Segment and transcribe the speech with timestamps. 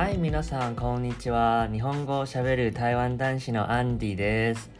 [0.00, 1.68] はい、皆さん、こんにちは。
[1.70, 4.70] 日本語を喋る台湾男子のアンディです。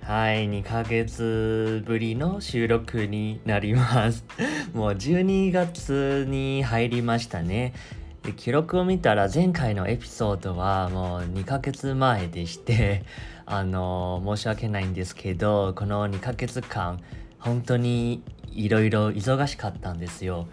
[0.00, 4.24] はい、2ヶ月ぶりの収録になります。
[4.72, 7.74] もう12月に入りましたね。
[8.22, 13.04] で記録を見たら前回のエピソードはもう2ヶ月前でして、
[13.44, 17.02] あの、申し訳ないんですけど、この2ヶ月間、
[17.38, 20.48] 本当にいろいろ忙しかったんですよ。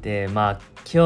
[0.00, 0.60] で、まあ、
[0.90, 0.98] 今日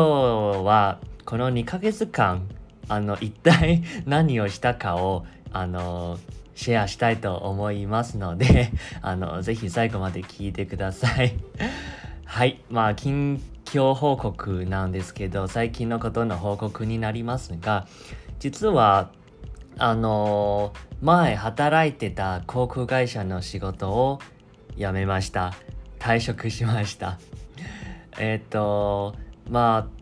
[0.62, 2.48] はこの2ヶ月間、
[2.89, 6.19] あの、一体 何をしたかを、あの、
[6.56, 11.37] シェアしたいと思いますので、 あの、ぜひ最後まで聞いてください。
[12.27, 12.61] はい。
[12.69, 17.87] まあ、近況報告なんですけど、最近のことの報告になりますが、
[18.41, 19.12] 実は、
[19.78, 24.19] あの、前働いてた航空会社の仕事を
[24.77, 25.53] 辞めました。
[26.01, 27.20] 退職しました。
[28.19, 29.15] えっ、と、
[29.48, 30.00] まあ、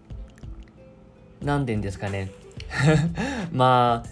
[1.43, 2.31] なんて言うんですかね。
[3.53, 4.09] まあ、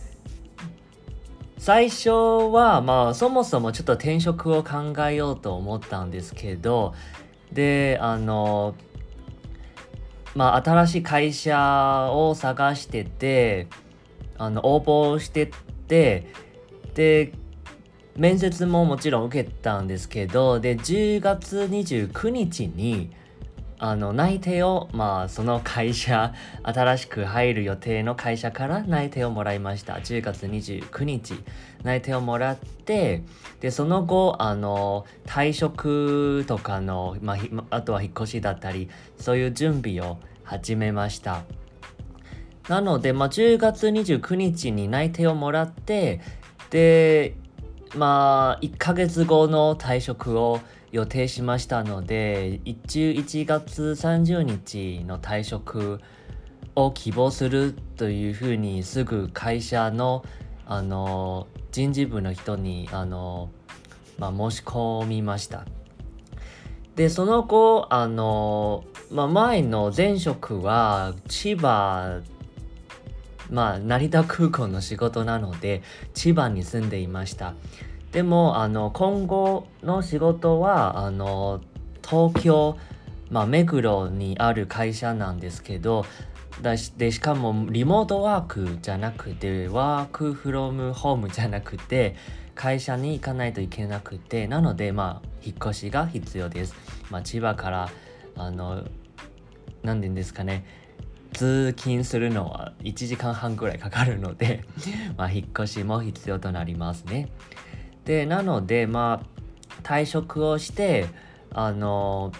[1.58, 6.94] 最初は、まあ、そもそもちょっと転職を考えようと思ったんですけど、
[7.52, 8.74] で、あの、
[10.34, 13.68] まあ、新しい会社を探してて、
[14.38, 15.50] あの、応募してっ
[15.88, 16.26] て、
[16.94, 17.32] で、
[18.16, 23.10] 面接ももちろん受けたんですけど、で、10月29日に、
[23.78, 26.32] あの内定をまあその会社
[26.62, 29.94] 新しく入る予定の会社から内定をもらいました。
[29.94, 31.34] 10月29日
[31.82, 33.22] 内定をもらって
[33.60, 37.36] でその後あの退職とかの、まあ、
[37.70, 38.88] あとは引っ越しだったり
[39.18, 41.44] そういう準備を始めました。
[42.68, 46.20] なので、まあ、10月29日に内定をもらって
[46.70, 47.36] で
[47.94, 50.60] まあ1ヶ月後の退職を
[50.92, 56.00] 予定しましたので一1月30日の退職
[56.74, 60.24] を希望するというふうにすぐ会社の
[60.68, 63.50] あの人事部の人にあの、
[64.18, 65.64] まあ、申し込みました。
[66.96, 72.20] でその後あの、まあ、前の前職は千葉
[73.50, 75.82] まあ成田空港の仕事なので
[76.14, 77.54] 千葉に住んでいました。
[78.16, 81.60] でもあの今後の仕事はあの
[82.02, 82.78] 東京、
[83.28, 86.06] まあ、目黒にある会社なんですけど
[86.62, 92.16] だしでしかもリモートワークじゃなくてワークフロムホームじゃなくて
[92.54, 96.74] 会社に行かないといけなくてなのでまあ引っ越しが必要です、
[97.10, 97.90] まあ、千葉から
[98.34, 98.82] あの
[99.82, 100.64] 何て言うんですかね
[101.34, 104.64] 通勤するのは1時間半ぐらいかかるので
[105.18, 107.28] まあ引っ越しも必要となりますね。
[108.06, 111.06] でなのでまあ退職をして
[111.52, 112.32] あの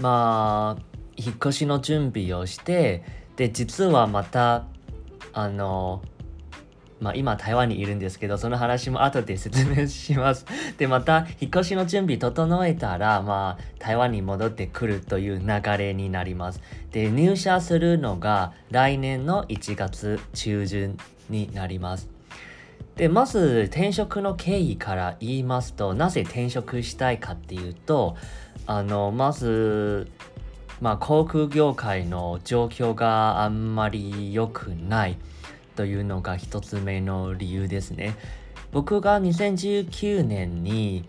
[0.00, 0.82] まあ
[1.16, 3.02] 引っ越しの準備をして
[3.36, 4.66] で実はまた
[5.32, 6.02] あの
[7.00, 10.46] まあ今台湾にいるんですけどその話も後で説明します。
[10.76, 16.60] でまた引っ越しの準備整えたらまあ台湾に戻ってくるという流れになります。
[16.92, 20.98] で入社するのが来年の1月中旬
[21.30, 22.15] になります。
[22.96, 28.16] でまず転職の経緯から言いますとなぜ転職したいかっていうと
[28.66, 30.10] あのまず
[30.80, 35.18] まあ航空業界の状況があんまり良くない
[35.74, 38.16] というのが一つ目の理由ですね。
[38.72, 41.04] 僕が2019年に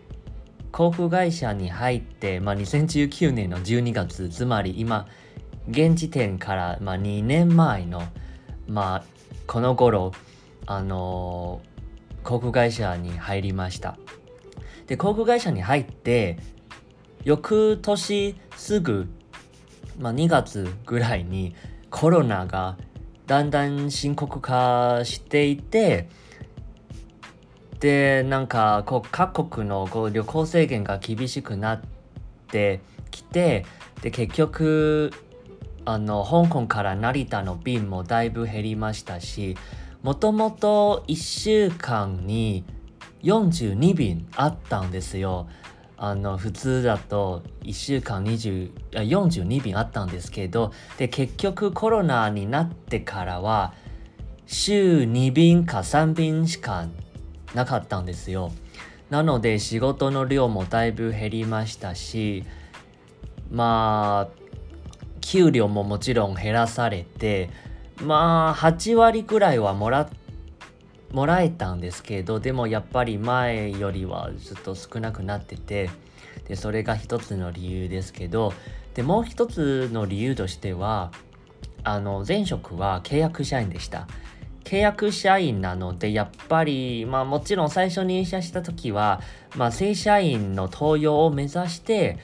[0.72, 5.08] 航空会社に入って、まあ、2019年の12月つまり今
[5.70, 8.04] 現時点から、まあ、2年前の
[8.68, 9.04] まあ
[9.48, 10.12] この頃
[10.66, 11.62] あの
[12.28, 13.98] 航空会社に入りました。
[14.88, 16.38] で航空会社に入って
[17.24, 19.08] 翌年すぐ、
[19.98, 21.56] まあ、2月ぐらいに
[21.90, 22.78] コロナが
[23.28, 26.10] だんだん深刻化していて
[27.80, 31.82] でなんかこう各国のこう旅行制限が厳しくなっ
[32.48, 33.66] てきて
[34.02, 35.12] で結局
[35.86, 39.56] あの香港から成田の便もだいぶ減りましたし
[40.04, 42.64] もともと1週間に
[43.24, 45.48] 42便あったんですよ。
[46.00, 53.74] あの普通だと1週間20 42便あったんですけどで結局コロナになってからは
[54.46, 56.88] 週2便か3便しか
[57.56, 58.52] なかったんですよ。
[59.10, 62.44] なので仕事の量もだいぶ減りましたし
[63.50, 64.48] まあ
[65.22, 67.50] 給料ももちろん減らされて
[68.04, 70.10] まあ8割くらいはもら
[71.12, 75.90] もらえたんですけどでもやっぱり前よりはずっと少なくなってて
[76.48, 78.54] でそれが一つの理由ですけど
[78.94, 81.12] でもう一つの理由としては
[81.84, 84.08] あの前職は契約社員でした。
[84.68, 89.22] 契約社員なのでやっぱりまあもちろん最初入社した時は、
[89.56, 92.18] まあ、正社員の登用を目指して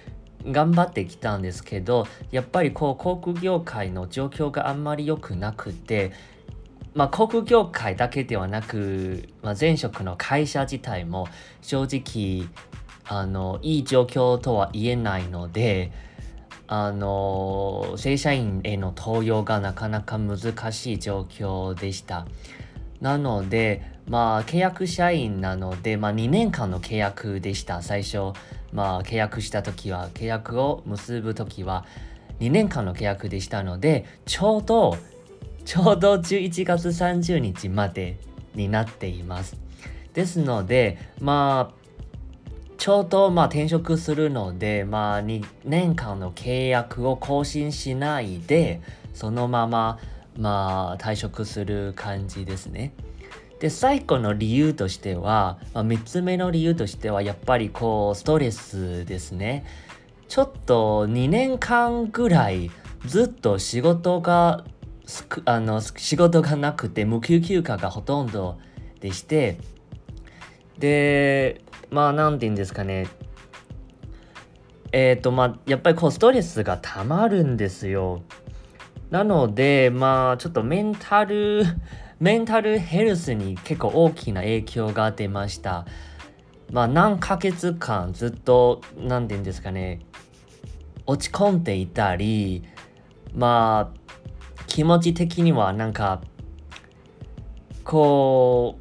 [0.48, 6.12] 頑張ってきたんですけどやっぱりこう航空業界の状況があんまり良くなくて
[6.94, 11.28] まあ航空業界だけではなく、まあ、前職の会社自体も
[11.62, 12.48] 正直
[13.06, 15.92] あのいい状況とは言えないので
[16.68, 20.40] あの正社員への登用がなかなか難
[20.72, 22.26] しい状況でした。
[23.02, 27.82] なので、まあ、契約社員なので、まあ、2年間の契約でした。
[27.82, 28.32] 最初、
[28.74, 31.86] まあ、契約した時は、契約を結ぶ時は、
[32.40, 34.98] 2年間の契約でしたので、ちょうど、
[35.64, 38.18] ちょうど11月30日まで
[38.56, 39.56] になっています。
[40.14, 41.84] ですので、まあ、
[42.78, 48.82] ちょうどまあ転職するので、まあ2年間の契約を更新しないで、
[49.14, 50.00] そのまま
[50.38, 52.92] まあ退職する感じですね。
[53.64, 59.64] で、最後の理由としては、まあ、3つ目の理由としては、やっぱりこう、ストレスですね。
[60.28, 62.72] ちょっと2年間ぐらい
[63.06, 64.66] ずっと仕事が
[65.46, 68.58] あの仕事がなくて無給休暇がほとんど
[69.00, 69.60] でして
[70.80, 71.62] で
[71.92, 73.08] まあ何て言うんですかね
[74.92, 78.24] えっ、ー、とまあやっぱりこうストレスがたまるんですよ
[79.12, 81.64] なのでまあちょっとメンタル
[82.24, 85.86] メンタルヘルスに結構大きな影響が出ました。
[86.72, 90.00] まあ何ヶ月間ずっと何て言うんですかね
[91.06, 92.64] 落ち込んでいたり
[93.36, 96.22] まあ気持ち的にはなんか
[97.84, 98.80] こ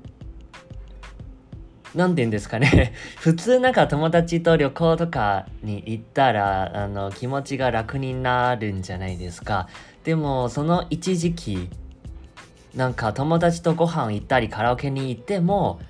[1.95, 9.67] う何て言うんですかね 普通なんか友達と旅行とかに行ったらあの気持ちが楽になるんじゃないですか。
[10.05, 11.71] でもその一時期
[12.75, 15.81] なんか友達とご飯行ったりカラオケに行っても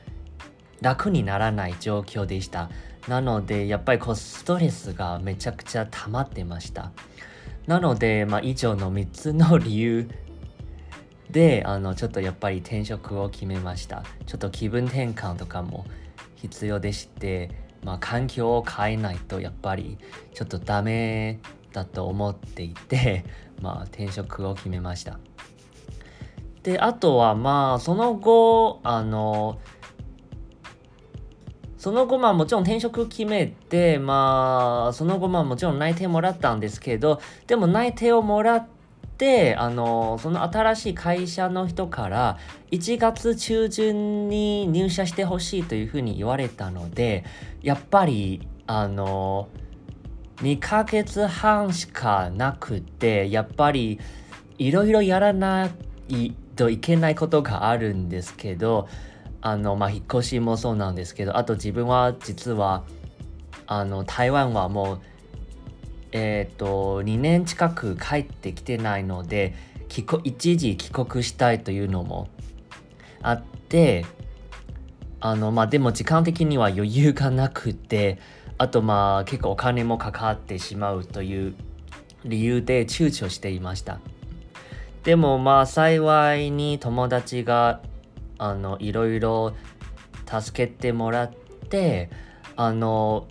[0.81, 2.71] 楽にならない状況でした。
[3.09, 6.93] なのでやっぱりこうストレスがめちゃくちゃ溜まってました。
[7.67, 10.09] なので、まあ、以上の3つの理由
[11.31, 14.03] であのちょっとやっぱり転職を決めました。
[14.27, 15.87] ちょっと気分転換とかも
[16.35, 17.51] 必要でして、
[17.85, 19.99] まあ、環境を変えないとやっぱり
[20.35, 21.39] ちょっとダメ
[21.73, 23.25] だと思っていて、
[23.61, 25.21] まあ、転職を決めました。
[26.63, 29.59] であとはまあその後あの
[31.77, 38.67] その後まあもちろん転職決めてまあその後まあもちろん内定もらったんですけどでも内定をもらっ
[39.19, 42.39] てあのその新しい会社の人から
[42.71, 47.25] 1月中旬に入社してほしいというふうに言われたので
[47.63, 49.49] やっぱりあの
[50.37, 53.99] 2ヶ月半しかなくてやっぱり
[54.59, 55.69] いろいろやらな
[56.09, 58.89] いといけないことがあるんですけど
[59.41, 62.85] あのまあ引っ越しもそうなんですけどあと自分は実は
[63.67, 65.01] あの台湾はもう
[66.13, 69.55] えっ、ー、と2年近く帰ってきてないので
[70.25, 72.29] 一時帰国したいというのも
[73.21, 74.07] あって
[75.21, 78.19] あのまあでも時間的には余裕がなくて
[78.59, 81.55] あとまあ結構お金もかかってしまうという
[82.25, 84.01] 理由で躊躇していました。
[85.05, 87.81] でもまあ幸いに友達が
[88.39, 89.55] あのいろいろ
[90.27, 91.33] 助けてもらっ
[91.69, 92.11] て
[92.57, 93.27] あの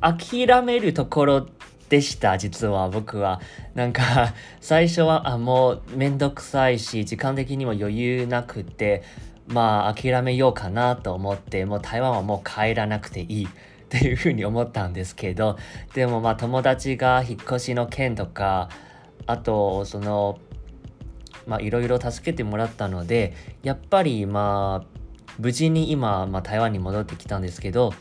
[0.00, 1.46] 諦めるところ
[1.88, 3.40] でした実は僕は。
[3.74, 9.02] なんか最初はあもうめんどくさいし時間的にも余裕なくて
[9.48, 13.48] まあ諦めようかなと思ってもう台湾はもう帰らなくていいっ
[13.88, 15.58] ていうふうに思ったんですけど
[15.92, 18.68] でもまあ友達が引っ越しの件とか
[19.26, 20.38] あとその
[21.46, 24.98] まあいろいろ助けてもらったのでやっぱりまあ
[25.38, 27.92] 無事に今、まあ、台湾に戻ってきたんですけど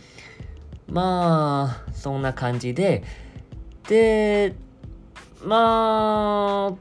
[0.94, 3.03] まあ、そんな感じで、
[3.88, 4.56] で、
[5.44, 6.75] まあ、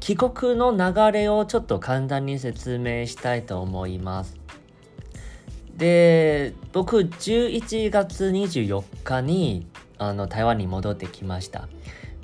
[0.00, 4.36] 帰国の流れをちょっと簡単に説明したいと思います。
[5.76, 9.66] で、僕、11月24日に
[9.98, 11.68] あの台湾に戻ってきました。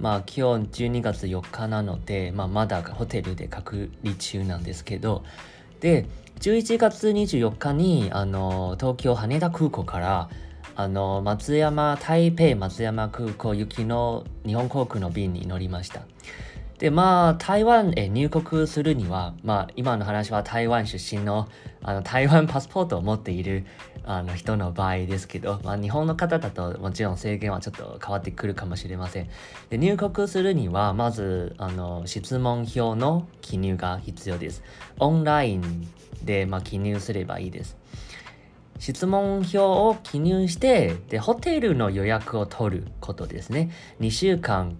[0.04, 5.24] まあ今日12月4日なので、まあ、まだホテルで隔離中なんですけど、
[5.80, 6.04] で、
[6.40, 10.28] 11月24日にあの東京羽田空港から
[10.76, 16.02] あの松山台北松山空港行きの日本航空の便に乗りました。
[16.84, 21.48] で、まあ、台湾へ入国するには、まあ、今の話は台湾出身の
[21.82, 23.64] あの台湾パスポートを持っている
[24.04, 29.30] あの人の場合ですけど、まあ、日本の方だともちろん制限はちょっと変わってくるかもしれません。
[29.70, 34.62] で入国するには、まずあの質問票の記入が必要です。
[34.98, 35.88] オンライン
[36.22, 37.78] で、まあ、記入すればいいです。
[38.78, 44.76] 質問票を記入してでホテルの予約を取ることですね2週間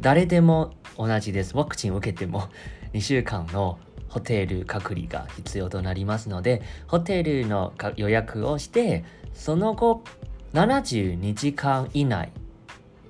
[0.00, 2.48] 誰でも同じですワクチンを受けても
[2.92, 10.04] 2週間のホテル隔離が必要となりますのでホテルの予約をしてその後
[10.52, 12.30] 72時間以内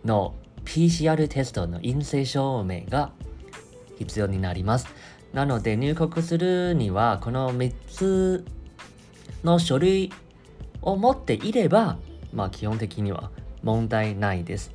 [0.05, 3.13] の PCR テストの陰性証明が
[3.99, 4.87] 必要になります
[5.35, 8.45] なので入国するにはこの3つ
[9.43, 10.11] の書類
[10.81, 11.99] を持っていれば、
[12.33, 13.31] まあ基本的には
[13.63, 14.74] 問題ないです。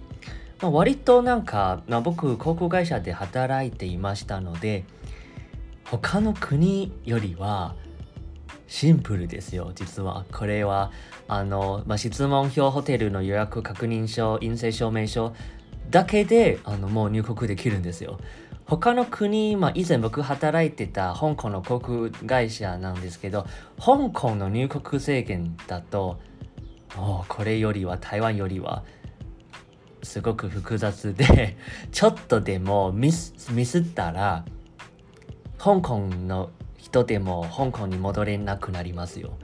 [0.61, 4.83] まあ、割となんか、まあ、僕航空会社で働いていましたので
[5.85, 7.75] 他の国よりは
[8.67, 10.25] シンプルですよ実は。
[10.31, 10.91] これは
[11.27, 15.33] あの、まあ、質問票ホテルの予約確認書陰性証明書
[15.89, 18.19] だけであのもう入国できるんですよ。
[18.67, 23.47] 他の国、まあ、以前僕働いてた香港の航空会社なんですけど
[23.83, 26.19] 香港の入国制限だと
[27.27, 28.83] これよりは台湾よりは
[30.03, 31.57] すごく複雑で
[31.91, 34.45] ちょっとでもミスミスったら
[35.57, 39.37] 香港の人でも香港に戻れなくなりますよ。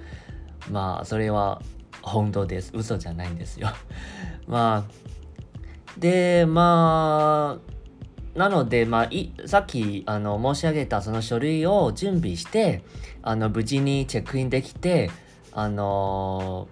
[0.71, 1.61] まあそれは
[2.01, 2.71] 本当です。
[2.73, 3.69] 嘘じゃないんですよ。
[4.47, 12.83] まあでまあなので、まあ、いさっきあの申し上げたその書類を準備して
[13.21, 15.09] あの無事にチェックインできて
[15.53, 16.67] あの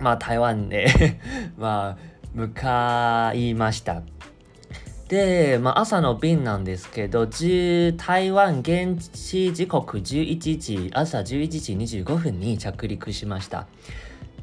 [0.00, 0.88] まあ台湾で
[1.56, 4.02] まあ向かいました。
[5.08, 13.66] で、まあ、朝の便なんですけど台湾現地時刻11時朝11時25分に着陸しました。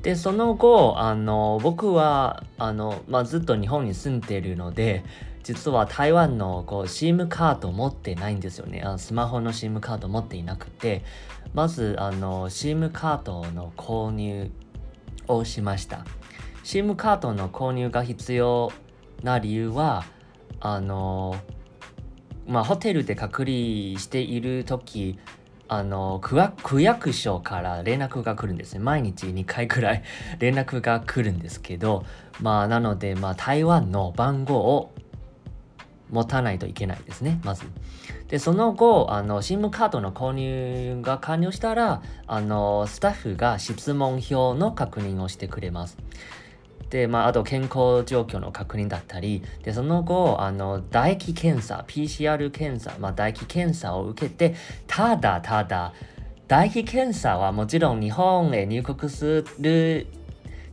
[0.03, 5.03] でその後あの僕はあの、まあ、ずっと日本に住んでいるので
[5.43, 8.81] 実は台湾のこう SIM カード持ってないんですよね。
[8.81, 11.03] あスマホの SIM カード持っていなくて
[11.53, 14.51] まずあの SIM カードの購入
[15.29, 16.05] をしました。
[16.67, 18.73] SIM カードの購入が必要
[19.23, 20.03] な理由は
[20.59, 21.37] あの
[22.45, 23.51] まあホテルで隔離
[23.97, 25.17] している時
[25.69, 30.03] あの区役所から連絡が来るんですね毎日2回くらい
[30.39, 32.03] 連絡が来るんですけど
[32.41, 34.91] まあなのでまあ台湾の番号を
[36.09, 37.65] 持たないといけないですね、まず。
[38.29, 45.97] で、その後、あの、SIM カードの購入が完了したら、あの、スタッフが質問票の確認をしてくれます。
[46.89, 54.55] で、まあ、あと健康状況の確認だったり、で、その後、あの、唾液検査、PCR 検査、まあ、唾液検査を受けて、
[54.87, 55.93] ただただ、
[56.47, 60.07] 唾液検査はもちろん日本へ入国する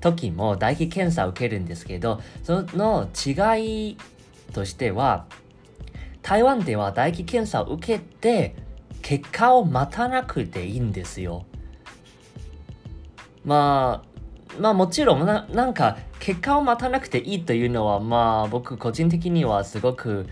[0.01, 3.97] 時も唾液検査を受けるんですけど、その違い
[4.53, 5.27] としては
[6.23, 8.55] 台湾では唾液検査を受けて
[9.03, 11.45] 結果を待たなくていいんですよ。
[13.45, 14.14] まあ
[14.59, 20.27] まあもちろんななんか結果を待たなくていいというのはまあ僕個人的にはすごく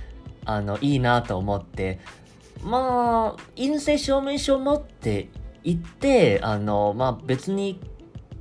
[0.44, 2.00] あのいいなと思って
[2.62, 5.28] まあ陰性証明書を持って
[5.64, 7.80] 行ってあのまあ別に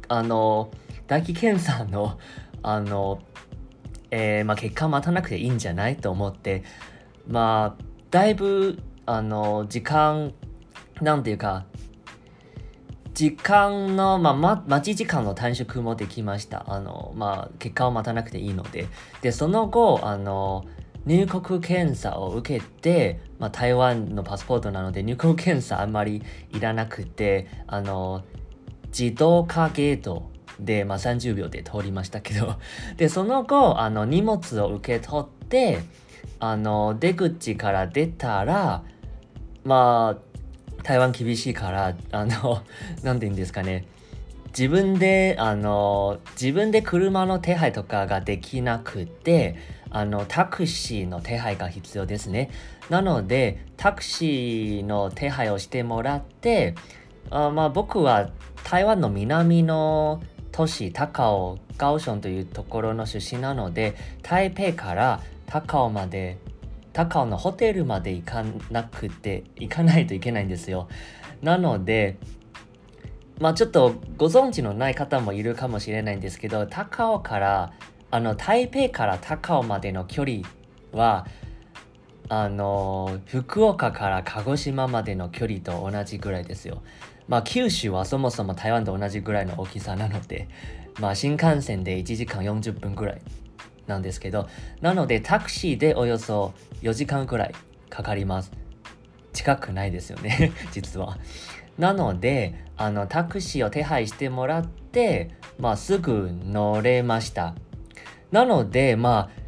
[0.07, 0.71] あの
[1.07, 2.19] 唾液検査の
[2.63, 3.19] あの
[4.13, 6.63] えー、まあ、結果を待たなくていいんじゃないと思って
[7.27, 10.33] まあだいぶあの時間
[11.01, 11.65] なんていうか
[13.13, 16.65] 時間の、まあ、待ち時間の短縮もできました。
[16.67, 18.87] あの、まあ、結果を待たなくていいので。
[19.21, 20.65] で、その後、あの、
[21.05, 26.21] 入国検査を受けて、まあ、台湾のパスポートなので入国検査あんまり
[26.53, 28.23] いらなくて、あの、
[28.97, 32.55] 自動化ゲートで、まあ、30秒で通りましたけど
[32.97, 35.79] でその後あの荷物を受け取って
[36.39, 38.83] あの出口から出たら
[39.63, 40.30] まあ
[40.83, 42.61] 台湾厳しいからあの
[43.03, 43.85] 何て言うんですかね。
[44.47, 49.55] 自分であの自分で車の手配とかができなくて
[49.89, 52.49] あのタクシーの手配が必要ですね。
[52.89, 56.75] なのでタクシーの手配をしてもらって
[57.29, 58.29] あまあ僕は
[58.63, 60.21] 台湾の南の
[60.51, 66.37] 都市高尾ガオションというところの出身なので台北から高尾まで
[66.93, 70.87] 高尾のホテルまで行かなくて行かないといけないんですよ
[71.41, 72.17] なので
[73.39, 77.73] まあちょっとご存知のない方もいるかもしれないんですけど高尾から
[78.11, 80.41] あの台北から高尾までの距離
[80.91, 81.25] は
[82.29, 86.81] あの福岡から鹿児島までの距離と同じぐらいですよ。
[87.27, 90.47] まあ九州はそもそも台湾と同じぐらいの大きさなので、
[90.99, 93.21] まあ新幹線で1時間40分ぐらい
[93.91, 94.47] なんですけど、
[94.81, 97.55] なのでタクシーでおよそ4時間くらい
[97.89, 98.51] かかります。
[99.33, 101.17] 近くないですよね 実は。
[101.77, 107.55] なので、あのタクシーを手配してもらって、まあすぐ乗れました。
[108.31, 109.41] なので、まあ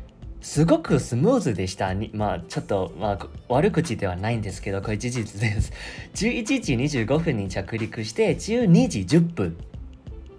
[0.44, 2.12] すごくスムーズでしたに。
[2.14, 5.72] まあ、ちょっと、まあ、悪口ではないんですけど、これ事実です。
[6.16, 9.58] 11時25分に着陸して、12時10分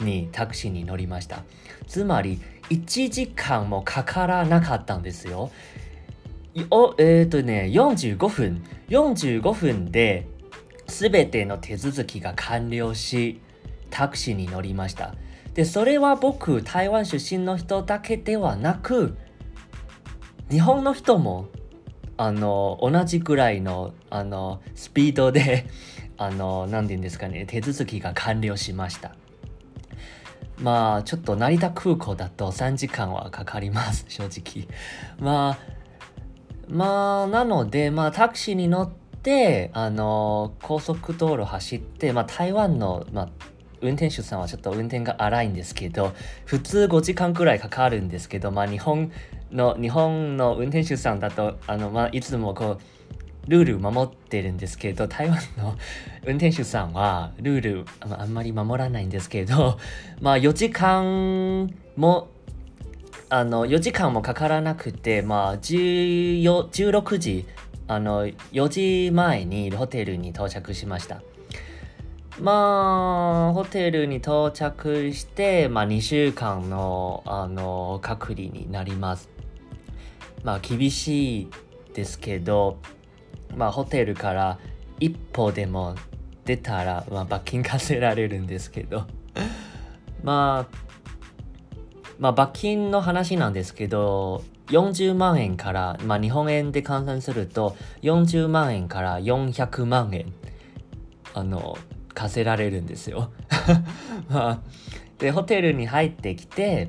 [0.01, 1.43] にタクシーに乗りました。
[1.87, 2.39] つまり、
[2.71, 5.51] 1時間もかからなかったんですよ。
[6.71, 8.65] おえっ、ー、とね、45分。
[8.89, 10.27] 45分で、
[10.89, 13.41] すべての手続きが完了し、
[13.91, 15.15] タクシーに乗りました。
[15.55, 19.17] で、それは僕、台湾出身の人だけではなく、
[20.51, 21.49] 日本の人も
[22.17, 25.67] あの同じくらいのあのスピードで
[26.17, 29.17] あの何て言うんですかね手続きが完了しました
[30.61, 34.69] まあちょっと成田空港だと3時間はかかります正直。
[35.19, 35.59] まあ
[36.69, 38.91] まあなのでまあタクシーに乗っ
[39.23, 43.29] てあの高速道路走ってまあ台湾のまあ
[43.83, 46.15] 運転手さんはちょっと運転が荒いんですけど
[46.47, 49.13] 普通5時間くらいかかるんですけどまあ日本
[49.53, 52.94] の日本の運転手さんだとあの、まあ、いつもこう
[53.49, 55.77] ルール守ってるんですけど台湾の
[56.25, 59.79] 運転手さんはルールあんまり守らないんですけど
[60.21, 62.29] まあ4時間も
[63.29, 67.47] あの4時間もかからなくてまあ16時
[67.87, 71.23] あの4時前にホテルに到着しました。
[72.41, 79.29] まあホテルに到着して、まあ、2週間のあの隔離になります。
[80.43, 81.49] まあ厳しい
[81.95, 82.79] ですけど、
[83.57, 84.59] まあホテルから
[85.01, 85.95] 一歩でも
[86.45, 89.07] 出たら、まあ、罰金課せられるんですけど。
[90.23, 90.85] まあ
[92.19, 100.33] まあ罰金の話なんですけど40万円から、まあ、日本円で換算すると40万円から400万円
[101.35, 101.77] あの
[102.15, 103.33] 課せられるんですよ。
[104.31, 104.61] まあ、
[105.19, 106.89] でホテルに入ってきて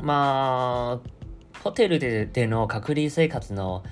[0.00, 3.82] まあホテルででの隔離生活の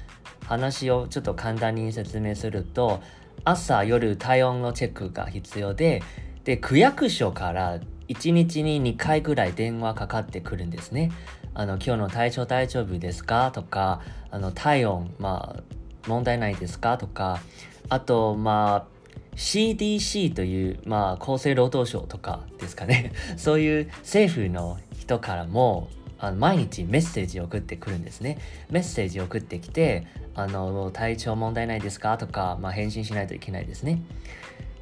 [0.53, 3.01] 話をちょっと簡単に説明すると
[3.45, 6.03] 朝夜体温のチェックが必要で
[6.45, 11.11] で区役所から1日に2回ぐらい電話かかってくるんですね。
[11.55, 13.51] あの今日の体調大丈夫ですか？
[13.53, 16.99] とかあの体温まあ問題ないですか？
[16.99, 17.41] とか
[17.89, 23.13] あとまあ CDC という、まあ、厚生労働省とかですかね。
[23.39, 25.89] そういう政府の人からも
[26.23, 28.39] あの毎日メッセージを送ってくるんですね。
[28.71, 30.07] メッセージを送ってきて、
[30.37, 32.17] あの、体調問題ないですか？
[32.17, 34.03] とか、まあ、返信しないといけないですね。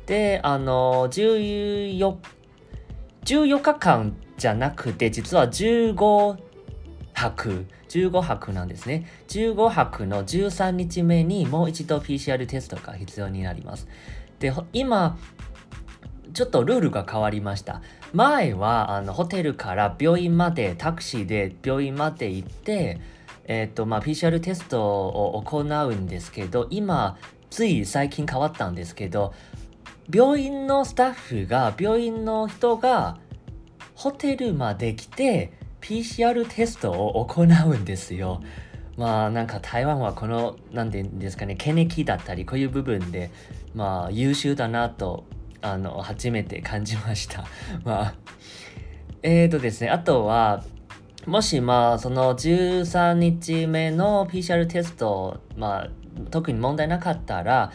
[0.05, 2.15] で、あの、14、
[3.25, 6.37] 14日間じゃなくて、実は15
[7.15, 9.07] 泊、15泊なんですね。
[9.29, 13.89] 15泊の13日目にもう一度 PCR テストが必要になります。
[14.41, 15.19] で、今、
[16.33, 17.83] ちょっとルールが変わりました。
[18.13, 23.01] 前はあのホテルから病院までタクシーで病院まで行って、
[23.45, 27.19] えーとまあ、PCR テストを行うんですけど今
[27.51, 29.33] つい最近変わったんですけど
[30.13, 33.19] 病院のスタッフが病院の人が
[33.95, 38.43] ホテルまで来て PCR テストを行うんですよ。
[38.97, 43.31] まあなんか台湾はこの何て言うんですかね権益だったりこういう部分で
[43.75, 45.25] まあ優秀だなと
[45.63, 47.45] あの初めて感じました。
[47.85, 48.15] まあ
[49.23, 50.65] えーとですねあとは
[51.27, 55.89] もしまあその13日目の PCR テストまあ
[56.31, 57.73] 特に問題なかったら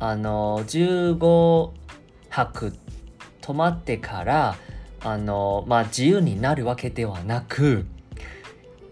[0.00, 1.70] あの15
[2.28, 2.72] 泊
[3.40, 4.56] 泊まってから
[5.02, 7.86] あのまあ自由になるわけではなく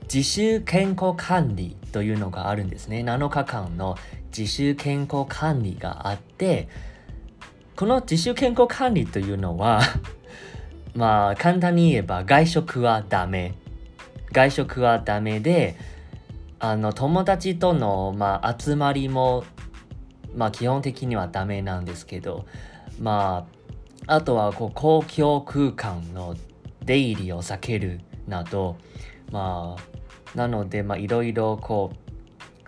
[0.02, 3.00] 自主健康管理というのがあるんですね。
[3.00, 3.96] 7日間の
[4.36, 6.68] 自主健康管理があって
[7.76, 9.80] この自主健康管理というのは
[10.96, 13.54] まあ簡単に言えば外食はダメ。
[14.32, 15.76] 外食はダメで
[16.58, 19.44] あの友達との、まあ、集まりも、
[20.34, 22.44] まあ、基本的にはダメなんですけど
[23.00, 23.46] ま
[24.06, 26.36] ああとはこう公共空間の
[26.84, 28.76] 出入りを避けるなど
[29.30, 31.92] まあなのでまあいろいろこ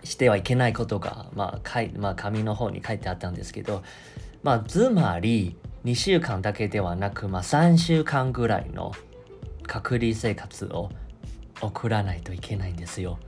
[0.03, 3.83] うしてはいけないことが、まあまあ、紙の方に書いてあったんですけど
[4.43, 8.93] まあ、つまり2週間だけではなく、まあ、3週間ぐらいの
[9.67, 10.91] 隔離生活を
[11.61, 13.19] 送らないといけないんですよ。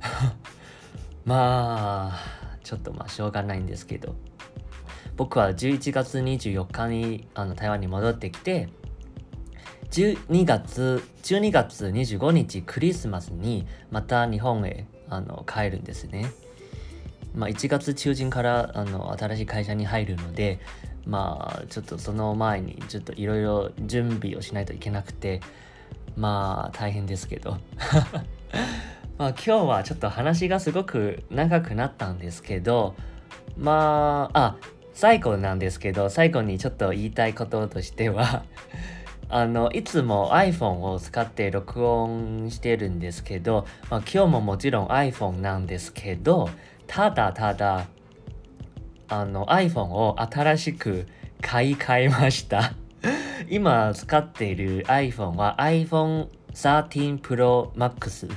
[1.24, 4.14] まあちょっとまあしょうがないんですけど
[5.16, 8.68] 僕は11月24日にあの台湾に戻ってきて
[9.90, 16.30] 12月12月25日クリスマスにまた日本へあの帰るんですね。
[17.34, 20.60] まあ、1月中旬からあの新しい会社に入るので
[21.06, 25.40] まあちょっとその前にちょっといろいろ準備をしないといけなくて
[26.16, 27.58] まあ大変ですけど。
[29.16, 32.96] まあ今日はちょっと話がすごく長くなったんですけど
[33.56, 34.56] まああ
[34.92, 38.42] 最後なんですけど最後にちょっと言いたいこととしては
[39.28, 46.50] あのいつも iPhone を使って録音してるんですけど、まあ、今日ももちろん iPhone なんですけど
[46.86, 47.86] ただただ
[49.08, 51.06] あの iPhone を新しく
[51.40, 52.74] 買い替えました。
[53.50, 58.30] 今使っている iPhone は iPhone 13 Pro Max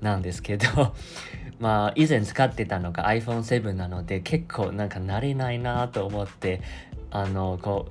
[0.00, 0.66] なんですけど
[1.60, 6.62] まあ以前使ってたのが iPhone7 なので結構なんか慣れないなと思って
[7.10, 7.88] あのこ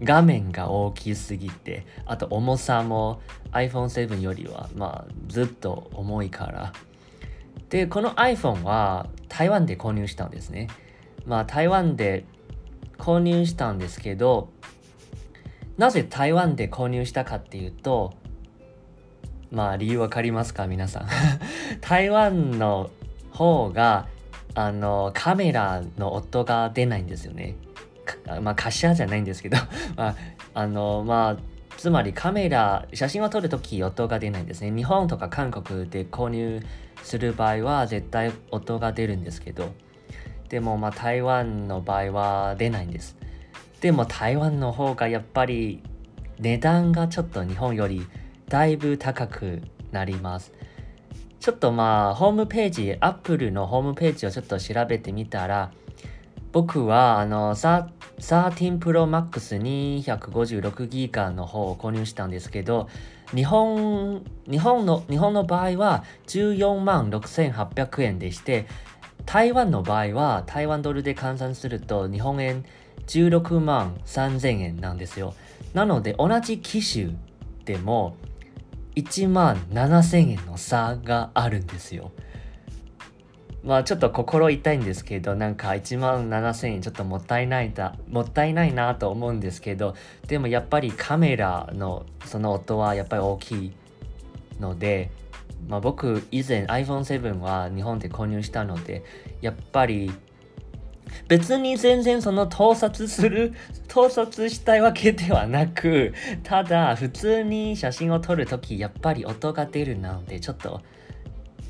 [0.00, 3.20] う画面が大きすぎてあと重さも
[3.52, 6.72] iPhone7 よりはまあずっと重いから
[7.70, 10.68] でこの iPhone は台湾で購入したんですね。
[11.24, 12.24] まあ台湾で
[12.98, 14.50] 購入したんですけど
[15.78, 18.12] なぜ台湾で購入したかっていうと
[19.50, 21.08] まあ理由わかりますか皆さん。
[21.80, 22.90] 台湾の
[23.30, 24.08] 方が
[24.54, 27.56] あのカメラの音が出ないんですよね。
[28.42, 29.56] まあカシャじゃないんですけど。
[29.96, 30.16] まあ
[30.54, 31.36] あのまあ
[31.80, 34.70] つまりカメラ写真を撮るとき音が出ないんですね。
[34.70, 36.60] 日本とか韓国で購入
[37.02, 39.72] する場合は絶対音が出るんですけど。
[40.50, 43.16] でもまあ台湾の場合は出ないんです。
[43.80, 45.82] でも台湾の方がやっぱり
[46.38, 48.06] 値段がちょっと日本より
[48.46, 50.52] だいぶ高くなります。
[51.38, 55.72] ちょっとまあホームページ Apple のホームページをちょっと調べてみたら
[56.52, 57.54] 僕はあの
[58.20, 62.88] 13 Pro Max 256ギガの方を購入したんですけど
[63.34, 68.66] 日本日本の日本の場合は14万6800円でして
[69.26, 72.64] 台湾の場合は台湾ドルで換算すると日本円
[73.06, 75.34] 16万3000円なんですよ。
[75.74, 77.14] なので同じ機種
[77.64, 78.16] でも
[78.96, 82.12] 1万7000円の差があるんですよ。
[83.62, 89.94] まあちょっと心痛いんですけどなんか1万7000円ちょっともったいないだもったいないなと思うんですけど
[90.26, 93.72] でもやっぱりカメラのその音はやっぱり大きい
[94.58, 95.10] ので
[95.68, 99.04] まあ僕以前 iPhone7 は日本で購入したので
[99.42, 100.10] やっぱり
[101.28, 103.52] 別に全然その盗撮する
[103.88, 110.80] 盗撮したいわけではなくただ普通に写真を撮るときやっぱり音が出るなのでちょっと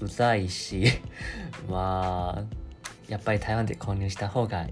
[0.00, 0.84] うざいし
[1.68, 2.44] まあ
[3.08, 4.66] やっぱり台湾で購入した方が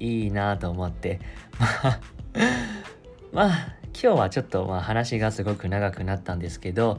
[0.00, 1.20] いいなと思って。
[3.32, 6.98] まあ 今日はちょっとまあ話がすごく長くなったんですけど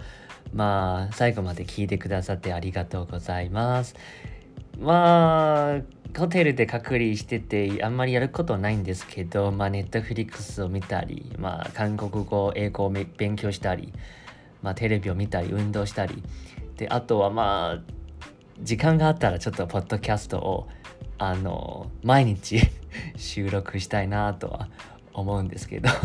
[0.54, 3.96] まあ最後まで聞いてくださってありがとうございます。
[4.80, 5.82] まあ
[6.18, 13.92] ホテルで隔離しててあんまりやることないんですけどまあネットフリックスを見たりまあ韓国語英語を勉強したり
[14.62, 16.24] まあテレビを見たり運動したり。
[16.78, 17.92] であとはまあ
[18.60, 20.68] 時間があったらちょっとポッドキャストを
[21.18, 22.60] あの毎日
[23.16, 24.70] 収録したいなとは
[25.14, 25.90] 思うんですけど。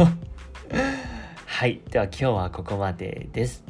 [1.46, 3.64] はいでは今日はここまでです。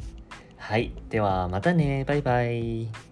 [0.55, 2.05] はいではまたね。
[2.05, 3.10] バイバイ。